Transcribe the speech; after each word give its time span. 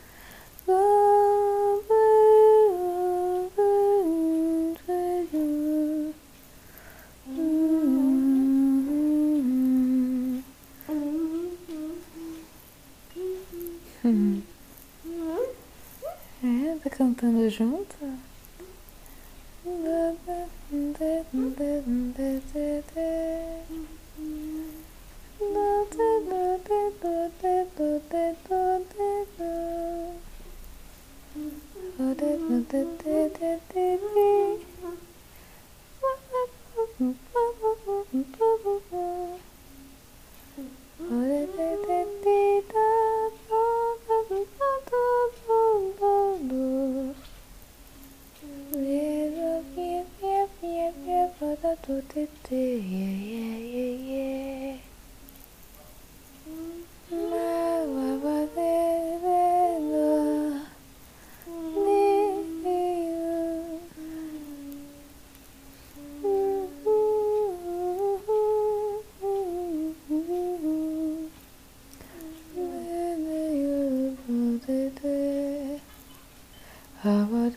É, 16.45 16.47
tá 16.83 16.89
cantando 16.89 17.39
junto? 17.49 18.02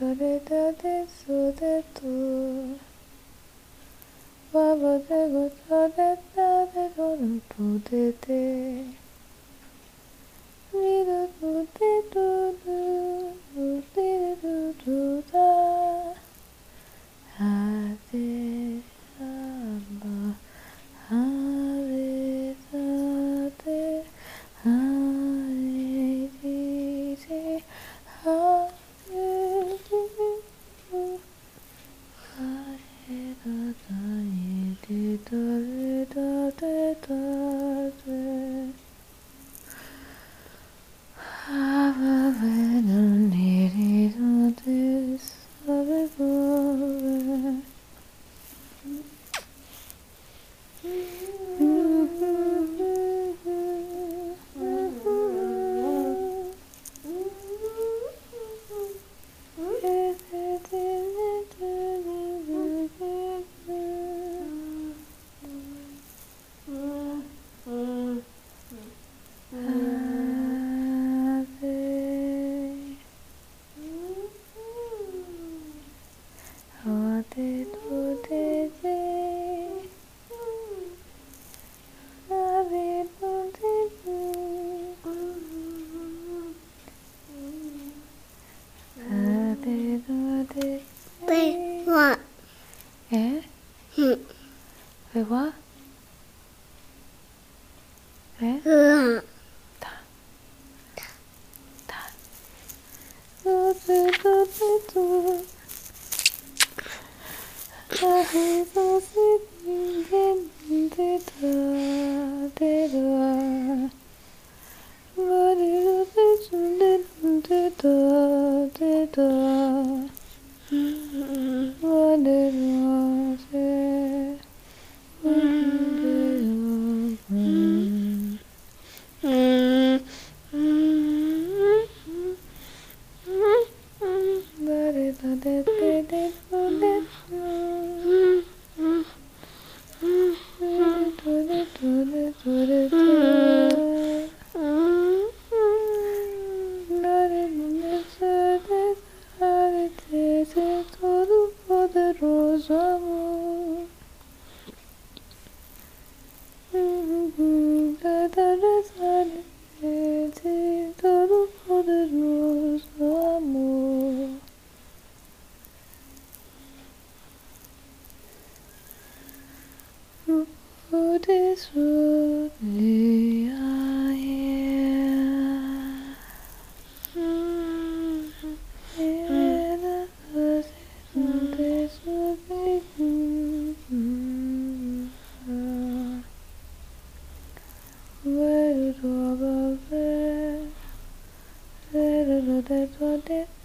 Hadi 0.00 0.25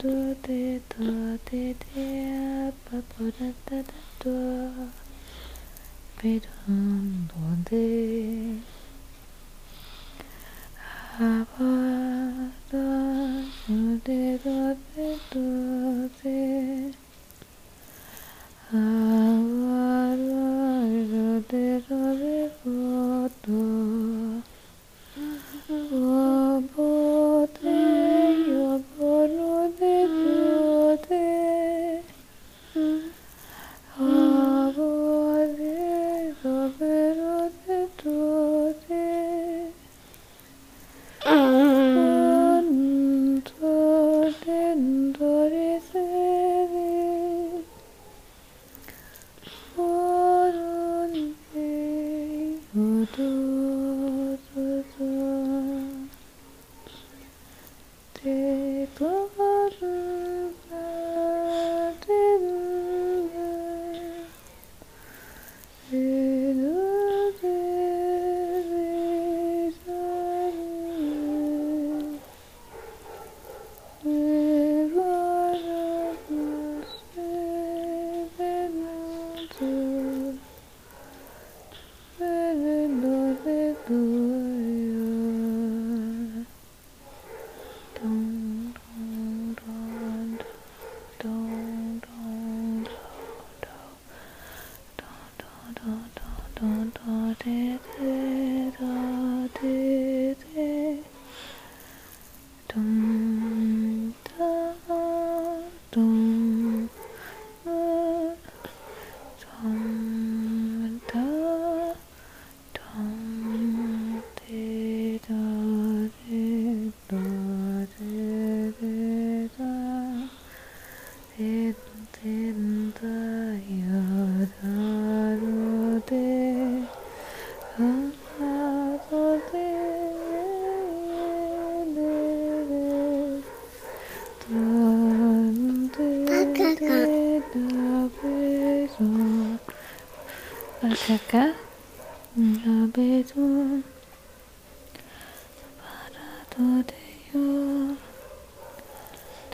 tu 0.02 0.10
te 0.46 0.60
to 0.92 1.06
te 1.48 1.62
te 1.84 2.06
pa 2.86 2.98
pa 3.10 3.24
ta 3.38 3.48
ta 3.70 3.78
do 4.20 4.34
pero 6.18 6.50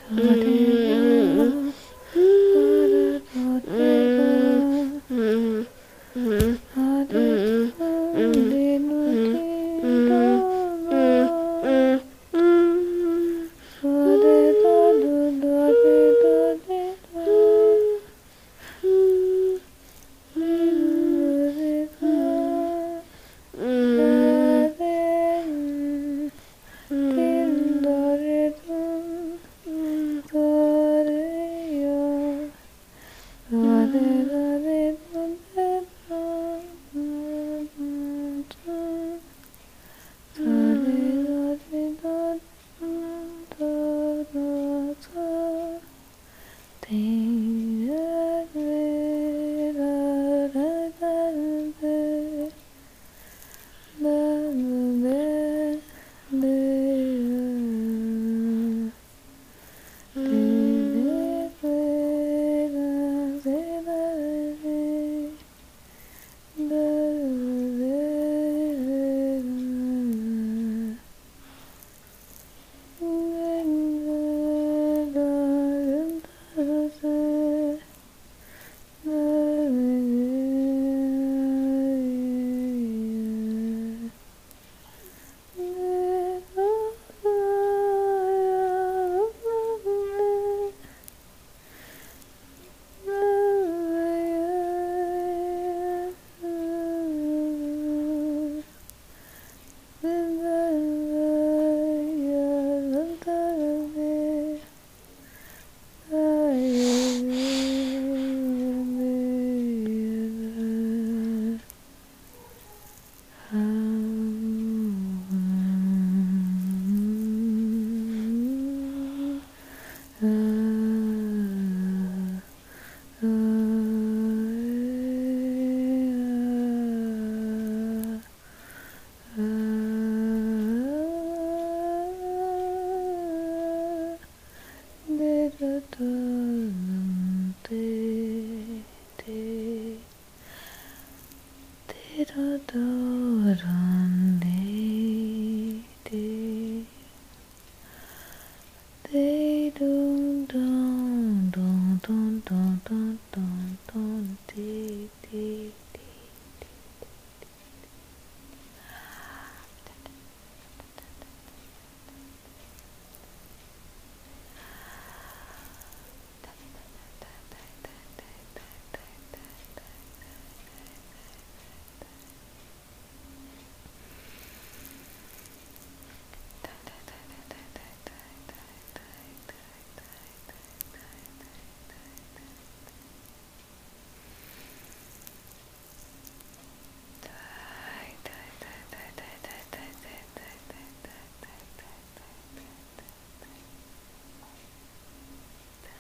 嗯。 0.09 0.76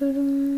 durum. 0.00 0.53